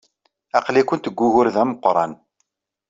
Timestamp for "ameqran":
1.61-2.11